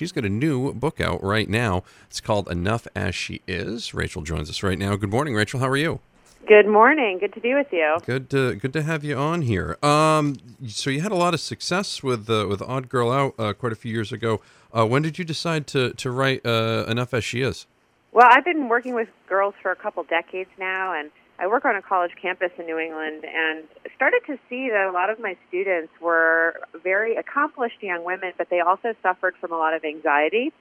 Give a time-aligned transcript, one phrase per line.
[0.00, 1.84] She's got a new book out right now.
[2.08, 3.94] It's called Enough as She Is.
[3.94, 4.96] Rachel joins us right now.
[4.96, 5.60] Good morning, Rachel.
[5.60, 6.00] How are you?
[6.48, 7.18] Good morning.
[7.20, 7.98] Good to be with you.
[8.04, 9.78] Good to good to have you on here.
[9.84, 10.34] Um,
[10.66, 13.70] so you had a lot of success with uh, with Odd Girl Out uh, quite
[13.70, 14.40] a few years ago.
[14.76, 17.68] Uh, when did you decide to to write uh, Enough as She Is?
[18.10, 21.74] Well, I've been working with girls for a couple decades now, and I work on
[21.74, 23.64] a college campus in New England and
[23.96, 28.50] started to see that a lot of my students were very accomplished young women, but
[28.50, 30.52] they also suffered from a lot of anxiety,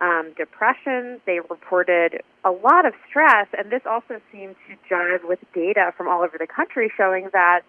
[0.00, 1.20] um, depression.
[1.24, 6.06] They reported a lot of stress, and this also seemed to jive with data from
[6.06, 7.62] all over the country showing that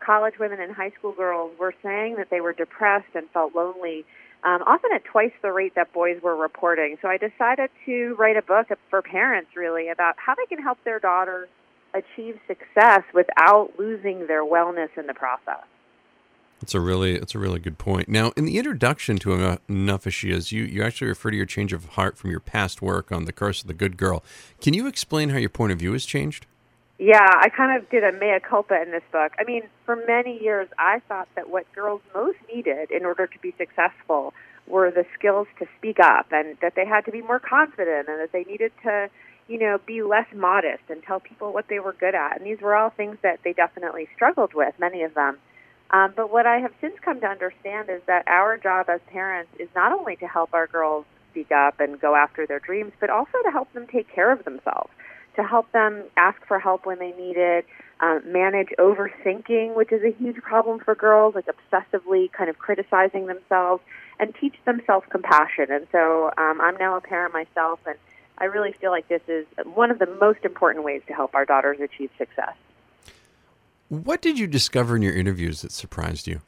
[0.00, 4.06] college women and high school girls were saying that they were depressed and felt lonely.
[4.44, 6.96] Um, often at twice the rate that boys were reporting.
[7.02, 10.78] So I decided to write a book for parents, really, about how they can help
[10.84, 11.48] their daughters
[11.98, 15.64] achieve success without losing their wellness in the process.
[16.60, 18.08] It's a really it's a really good point.
[18.08, 21.46] Now, in the introduction to Enough as She Is, you, you actually refer to your
[21.46, 24.24] change of heart from your past work on the curse of the good girl.
[24.60, 26.46] Can you explain how your point of view has changed?
[26.98, 29.32] Yeah, I kind of did a mea culpa in this book.
[29.38, 33.38] I mean, for many years, I thought that what girls most needed in order to
[33.38, 34.34] be successful
[34.66, 38.20] were the skills to speak up and that they had to be more confident and
[38.20, 39.08] that they needed to
[39.48, 42.36] you know, be less modest and tell people what they were good at.
[42.36, 45.38] And these were all things that they definitely struggled with, many of them.
[45.90, 49.50] Um, but what I have since come to understand is that our job as parents
[49.58, 53.08] is not only to help our girls speak up and go after their dreams, but
[53.08, 54.90] also to help them take care of themselves,
[55.36, 57.64] to help them ask for help when they need it,
[58.00, 63.26] um, manage overthinking, which is a huge problem for girls, like obsessively kind of criticizing
[63.26, 63.82] themselves,
[64.20, 65.66] and teach them self compassion.
[65.70, 67.96] And so um, I'm now a parent myself, and
[68.38, 71.44] I really feel like this is one of the most important ways to help our
[71.44, 72.54] daughters achieve success.
[73.88, 76.40] What did you discover in your interviews that surprised you?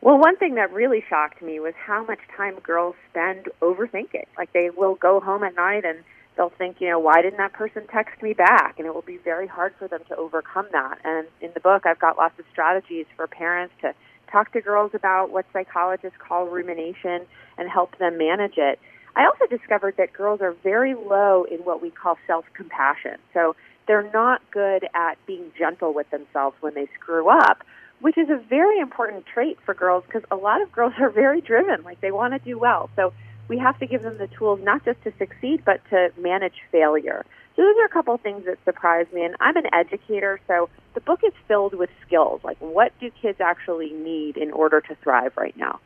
[0.00, 4.24] Well, one thing that really shocked me was how much time girls spend overthinking.
[4.38, 5.98] Like they will go home at night and
[6.36, 8.78] they'll think, you know, why didn't that person text me back?
[8.78, 10.98] And it will be very hard for them to overcome that.
[11.04, 13.94] And in the book, I've got lots of strategies for parents to
[14.32, 17.26] talk to girls about what psychologists call rumination
[17.58, 18.78] and help them manage it.
[19.16, 23.18] I also discovered that girls are very low in what we call self compassion.
[23.34, 23.56] So
[23.86, 27.64] they're not good at being gentle with themselves when they screw up,
[28.00, 31.40] which is a very important trait for girls because a lot of girls are very
[31.40, 32.88] driven, like they want to do well.
[32.96, 33.12] So
[33.48, 37.26] we have to give them the tools not just to succeed, but to manage failure.
[37.56, 39.24] So those are a couple of things that surprised me.
[39.24, 42.40] And I'm an educator, so the book is filled with skills.
[42.44, 45.80] Like, what do kids actually need in order to thrive right now?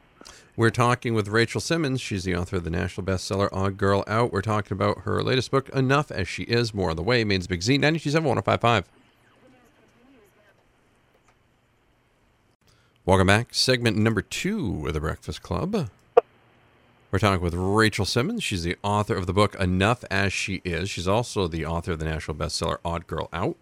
[0.56, 2.00] We're talking with Rachel Simmons.
[2.00, 4.32] She's the author of the national bestseller Odd Girl Out.
[4.32, 7.24] We're talking about her latest book, Enough as She Is, More on the Way.
[7.24, 8.88] Maine's Big Z, 927 1055.
[13.04, 13.52] Welcome back.
[13.52, 15.90] Segment number two of the Breakfast Club.
[17.10, 18.42] We're talking with Rachel Simmons.
[18.42, 20.88] She's the author of the book Enough as She Is.
[20.88, 23.56] She's also the author of the national bestseller Odd Girl Out.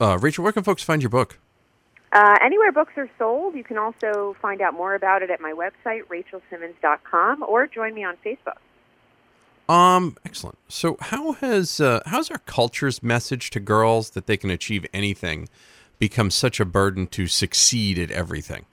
[0.00, 1.38] Uh, Rachel, where can folks find your book?
[2.14, 5.52] Uh, anywhere books are sold, you can also find out more about it at my
[5.52, 8.58] website, rachelsimmons.com, or join me on Facebook.
[9.68, 10.56] Um, excellent.
[10.68, 15.48] So, how has uh, how's our culture's message to girls that they can achieve anything
[15.98, 18.66] become such a burden to succeed at everything?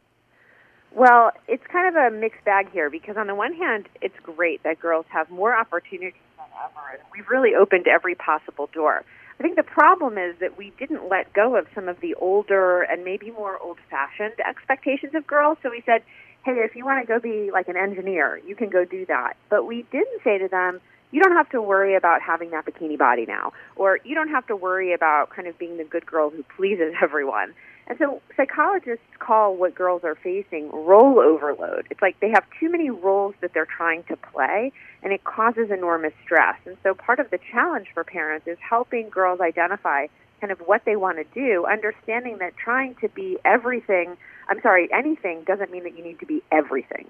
[0.93, 4.61] Well, it's kind of a mixed bag here because on the one hand, it's great
[4.63, 9.03] that girls have more opportunities than ever, and we've really opened every possible door.
[9.41, 12.83] I think the problem is that we didn't let go of some of the older
[12.83, 15.57] and maybe more old fashioned expectations of girls.
[15.63, 16.03] So we said,
[16.45, 19.33] hey, if you want to go be like an engineer, you can go do that.
[19.49, 20.79] But we didn't say to them,
[21.09, 24.45] you don't have to worry about having that bikini body now, or you don't have
[24.45, 27.55] to worry about kind of being the good girl who pleases everyone.
[27.87, 31.87] And so psychologists call what girls are facing role overload.
[31.89, 34.71] It's like they have too many roles that they're trying to play,
[35.03, 36.57] and it causes enormous stress.
[36.65, 40.07] And so part of the challenge for parents is helping girls identify
[40.39, 44.17] kind of what they want to do, understanding that trying to be everything,
[44.49, 47.07] I'm sorry, anything doesn't mean that you need to be everything.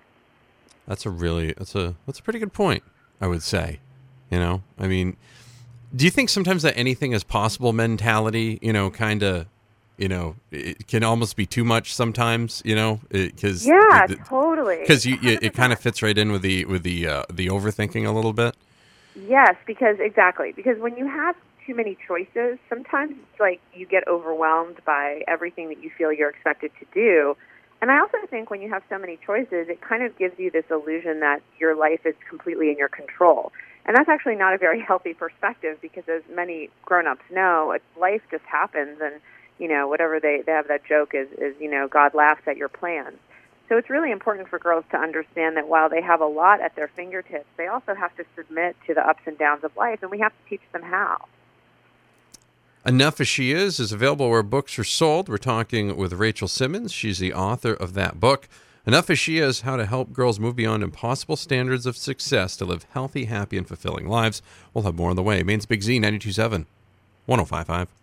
[0.87, 2.84] That's a really that's a that's a pretty good point,
[3.22, 3.79] I would say.
[4.29, 5.16] You know, I mean,
[5.96, 9.47] do you think sometimes that anything is possible mentality, you know, kind of
[10.01, 14.79] you know it can almost be too much sometimes you know because yeah the, totally.
[14.79, 17.47] because you, you, it kind of fits right in with the with the uh, the
[17.47, 18.55] overthinking a little bit.
[19.15, 21.35] Yes because exactly because when you have
[21.67, 26.31] too many choices sometimes it's like you get overwhelmed by everything that you feel you're
[26.31, 27.37] expected to do.
[27.79, 30.49] And i also think when you have so many choices it kind of gives you
[30.49, 33.51] this illusion that your life is completely in your control.
[33.85, 38.45] And that's actually not a very healthy perspective because as many grown-ups know life just
[38.45, 39.21] happens and
[39.61, 42.58] you know, whatever they, they have that joke is, is, you know, God laughs at
[42.58, 43.16] your plans.
[43.69, 46.75] So it's really important for girls to understand that while they have a lot at
[46.75, 50.09] their fingertips, they also have to submit to the ups and downs of life, and
[50.09, 51.28] we have to teach them how.
[52.84, 55.29] Enough as She Is is available where books are sold.
[55.29, 56.91] We're talking with Rachel Simmons.
[56.91, 58.49] She's the author of that book.
[58.87, 62.66] Enough as She Is How to Help Girls Move Beyond Impossible Standards of Success to
[62.66, 64.41] Live Healthy, Happy, and Fulfilling Lives.
[64.73, 65.43] We'll have more on the way.
[65.43, 66.66] Maine's Big Z 927
[67.28, 68.00] 1055.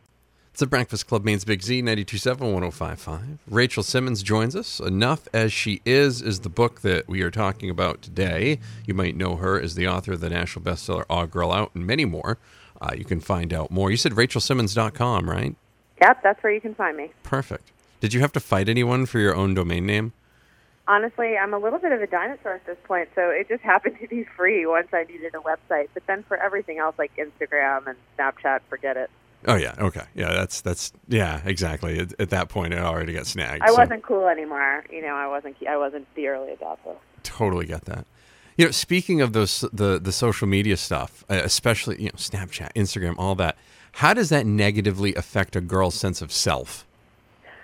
[0.58, 3.38] The Breakfast Club Maine's Big Z 927 1055.
[3.46, 4.81] Rachel Simmons joins us.
[4.81, 8.58] Enough as She Is is the book that we are talking about today.
[8.84, 11.87] You might know her as the author of the national bestseller Odd Girl Out and
[11.87, 12.38] many more.
[12.82, 13.93] Uh, you can find out more.
[13.93, 15.55] You said rachelsimmons.com, right?
[16.00, 17.12] Yep, that's where you can find me.
[17.22, 17.70] Perfect.
[18.00, 20.12] Did you have to fight anyone for your own domain name?
[20.88, 23.99] Honestly, I'm a little bit of a dinosaur at this point, so it just happened
[24.00, 25.90] to be free once I needed a website.
[25.94, 29.08] But then for everything else, like Instagram and Snapchat, forget it.
[29.48, 31.98] Oh yeah, okay, yeah, that's that's yeah, exactly.
[31.98, 33.62] At, at that point, it already got snagged.
[33.62, 34.84] I so- wasn't cool anymore.
[34.90, 35.56] You know, I wasn't.
[35.66, 36.96] I wasn't the early adopter.
[37.22, 38.06] Totally get that.
[38.58, 43.14] You know, speaking of those the the social media stuff, especially you know Snapchat, Instagram,
[43.16, 43.56] all that.
[43.92, 46.86] How does that negatively affect a girl's sense of self?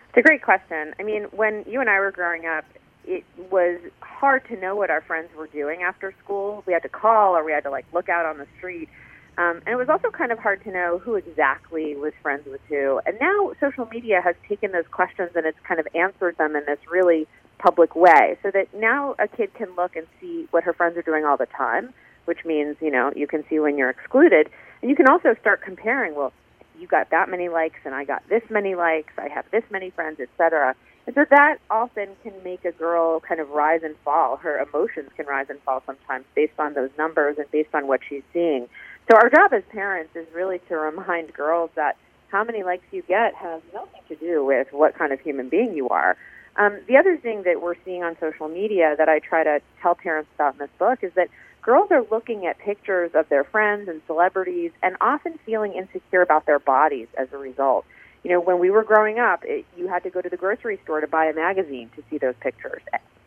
[0.09, 0.95] It's a great question.
[0.99, 2.65] I mean, when you and I were growing up,
[3.05, 6.63] it was hard to know what our friends were doing after school.
[6.67, 8.89] We had to call or we had to like look out on the street.
[9.37, 12.61] Um, and it was also kind of hard to know who exactly was friends with
[12.69, 13.01] who.
[13.05, 16.65] And now social media has taken those questions and it's kind of answered them in
[16.67, 17.27] this really
[17.59, 21.03] public way so that now a kid can look and see what her friends are
[21.03, 21.93] doing all the time,
[22.27, 24.49] which means, you know, you can see when you're excluded.
[24.83, 26.33] And you can also start comparing, well,
[26.79, 29.91] you got that many likes and I got this many likes, I have this many
[29.91, 30.77] friends, etc.
[31.07, 34.37] And so that often can make a girl kind of rise and fall.
[34.37, 38.01] Her emotions can rise and fall sometimes based on those numbers and based on what
[38.09, 38.69] she's seeing.
[39.11, 41.97] So our job as parents is really to remind girls that
[42.29, 45.75] how many likes you get has nothing to do with what kind of human being
[45.75, 46.17] you are.
[46.57, 49.95] Um, the other thing that we're seeing on social media that I try to tell
[49.95, 51.29] parents about in this book is that
[51.63, 56.47] girls are looking at pictures of their friends and celebrities and often feeling insecure about
[56.47, 57.85] their bodies as a result.
[58.23, 60.81] You know, when we were growing up, it, you had to go to the grocery
[60.83, 62.83] store to buy a magazine to see those pictures.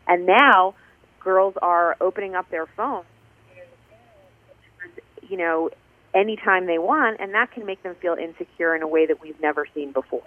[0.08, 0.74] And now
[1.20, 3.06] girls are opening up their phones,
[5.28, 5.70] you know,
[6.14, 9.40] anytime they want, and that can make them feel insecure in a way that we've
[9.40, 10.22] never seen before.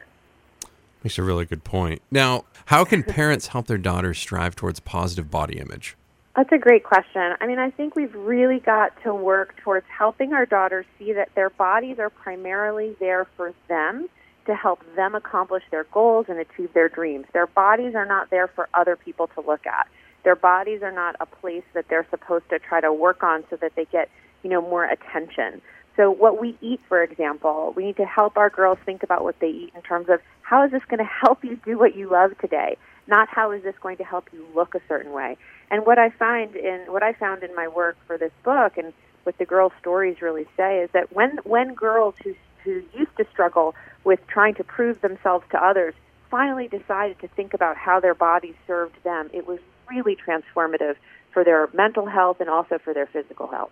[1.03, 2.01] Makes a really good point.
[2.12, 5.95] Now, how can parents help their daughters strive towards positive body image?
[6.36, 7.33] That's a great question.
[7.42, 11.30] I mean, I think we've really got to work towards helping our daughters see that
[11.36, 14.07] their bodies are primarily there for them
[14.45, 17.25] to help them accomplish their goals and achieve their dreams.
[17.33, 19.88] Their bodies are not there for other people to look at.
[20.24, 23.57] Their bodies are not a place that they're supposed to try to work on so
[23.57, 24.09] that they get,
[24.43, 25.61] you know, more attention.
[25.97, 29.39] So what we eat, for example, we need to help our girls think about what
[29.39, 32.09] they eat in terms of how is this going to help you do what you
[32.09, 32.77] love today,
[33.07, 35.38] not how is this going to help you look a certain way.
[35.69, 38.93] And what I find in what I found in my work for this book and
[39.23, 43.25] what the girls' stories really say is that when when girls who who used to
[43.31, 45.93] struggle with trying to prove themselves to others
[46.29, 49.59] finally decided to think about how their bodies served them, it was
[49.89, 50.95] really transformative
[51.33, 53.71] for their mental health and also for their physical health.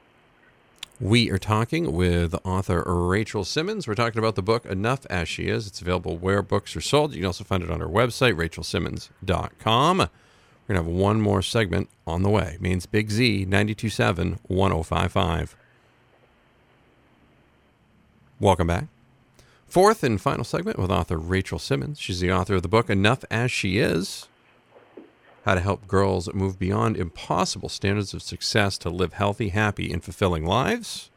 [1.02, 3.88] We are talking with author Rachel Simmons.
[3.88, 5.66] We're talking about the book Enough as She Is.
[5.66, 7.14] It's available where books are sold.
[7.14, 9.98] You can also find it on our website, rachelsimmons.com.
[9.98, 10.10] We're going
[10.68, 12.56] to have one more segment on the way.
[12.56, 15.56] It Means Big Z 927 1055.
[18.42, 18.88] Welcome back.
[19.68, 21.98] Fourth and final segment with author Rachel Simmons.
[22.02, 24.28] She's the author of the book Enough as She Is
[25.50, 30.04] How to Help Girls Move Beyond Impossible Standards of Success to Live Healthy, Happy, and
[30.04, 31.10] Fulfilling Lives.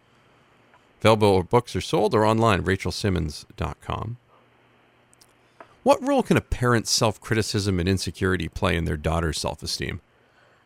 [1.03, 4.17] Available books are sold or online, rachelsimmons.com.
[5.83, 10.01] What role can a parent's self criticism and insecurity play in their daughter's self esteem?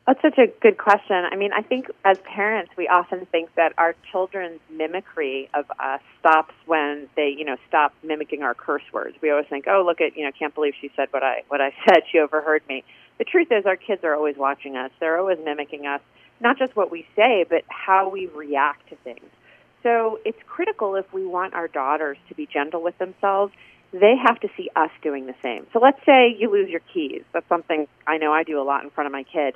[0.06, 1.24] That's such a good question.
[1.28, 6.00] I mean, I think as parents, we often think that our children's mimicry of us
[6.20, 9.16] stops when they, you know, stop mimicking our curse words.
[9.20, 11.60] We always think, "Oh, look at, you know, can't believe she said what I what
[11.60, 12.04] I said.
[12.12, 12.84] She overheard me."
[13.18, 14.90] The truth is, our kids are always watching us.
[15.00, 16.00] They're always mimicking us,
[16.40, 19.24] not just what we say, but how we react to things.
[19.82, 23.52] So it's critical if we want our daughters to be gentle with themselves
[23.92, 25.66] they have to see us doing the same.
[25.72, 27.22] So let's say you lose your keys.
[27.32, 29.54] That's something I know I do a lot in front of my kid.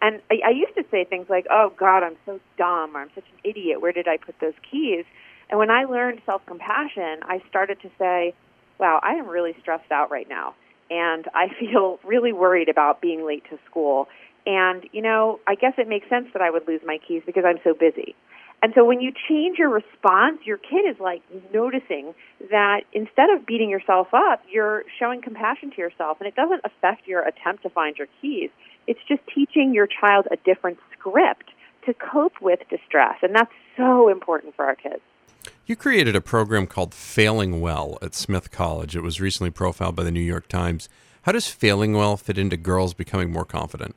[0.00, 3.10] And I, I used to say things like, oh, God, I'm so dumb, or I'm
[3.14, 3.80] such an idiot.
[3.80, 5.04] Where did I put those keys?
[5.50, 8.34] And when I learned self compassion, I started to say,
[8.78, 10.54] wow, I am really stressed out right now.
[10.92, 14.08] And I feel really worried about being late to school.
[14.44, 17.44] And, you know, I guess it makes sense that I would lose my keys because
[17.46, 18.14] I'm so busy.
[18.62, 21.22] And so when you change your response, your kid is like
[21.52, 22.14] noticing
[22.50, 26.18] that instead of beating yourself up, you're showing compassion to yourself.
[26.20, 28.50] And it doesn't affect your attempt to find your keys.
[28.86, 31.50] It's just teaching your child a different script
[31.86, 33.16] to cope with distress.
[33.22, 35.02] And that's so important for our kids.
[35.64, 38.96] You created a program called Failing Well at Smith College.
[38.96, 40.88] It was recently profiled by the New York Times.
[41.22, 43.94] How does Failing Well fit into girls becoming more confident?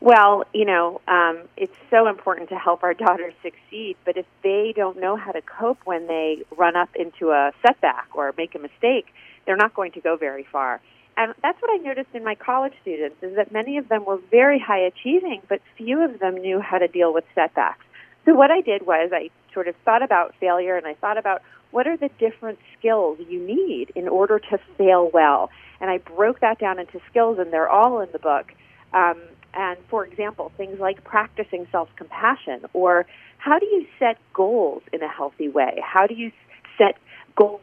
[0.00, 4.72] Well, you know, um, it's so important to help our daughters succeed, but if they
[4.76, 8.60] don't know how to cope when they run up into a setback or make a
[8.60, 9.06] mistake,
[9.46, 10.80] they're not going to go very far.
[11.16, 14.20] And that's what I noticed in my college students is that many of them were
[14.30, 17.84] very high achieving, but few of them knew how to deal with setbacks.
[18.24, 21.42] So what I did was I sort of thought about failure and I thought about
[21.70, 25.50] what are the different skills you need in order to fail well.
[25.80, 28.52] And I broke that down into skills and they're all in the book.
[28.92, 29.20] Um,
[29.54, 33.06] and for example, things like practicing self compassion or
[33.38, 35.80] how do you set goals in a healthy way?
[35.82, 36.32] How do you
[36.76, 36.96] set
[37.36, 37.60] goals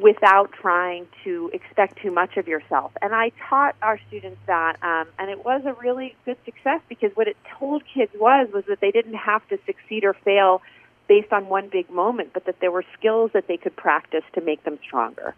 [0.00, 2.92] without trying to expect too much of yourself.
[3.02, 7.10] And I taught our students that, um, and it was a really good success because
[7.14, 10.62] what it told kids was was that they didn't have to succeed or fail
[11.08, 14.40] based on one big moment, but that there were skills that they could practice to
[14.40, 15.34] make them stronger.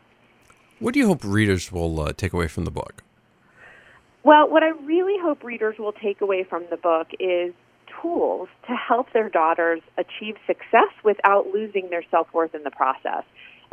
[0.79, 3.03] What do you hope readers will uh, take away from the book?
[4.23, 7.53] Well, what I really hope readers will take away from the book is
[8.01, 13.25] tools to help their daughters achieve success without losing their self worth in the process.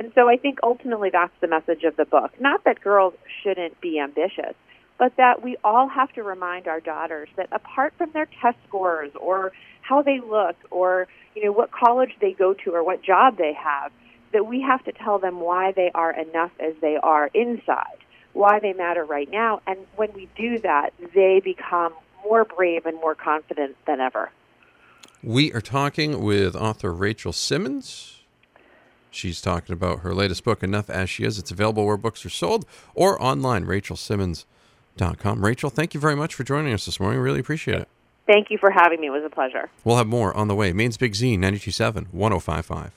[0.01, 2.31] And so I think ultimately that's the message of the book.
[2.41, 4.55] Not that girls shouldn't be ambitious,
[4.97, 9.11] but that we all have to remind our daughters that apart from their test scores
[9.13, 9.51] or
[9.83, 13.53] how they look or you know what college they go to or what job they
[13.53, 13.91] have,
[14.33, 17.99] that we have to tell them why they are enough as they are inside,
[18.33, 21.93] why they matter right now, and when we do that, they become
[22.23, 24.31] more brave and more confident than ever.
[25.21, 28.20] We are talking with author Rachel Simmons.
[29.11, 31.37] She's talking about her latest book, Enough As She Is.
[31.37, 32.65] It's available where books are sold
[32.95, 35.45] or online, rachelsimmons.com.
[35.45, 37.19] Rachel, thank you very much for joining us this morning.
[37.19, 37.87] Really appreciate it.
[38.25, 39.07] Thank you for having me.
[39.07, 39.69] It was a pleasure.
[39.83, 40.71] We'll have more on the way.
[40.71, 42.91] Maine's Big Z, 927 1055.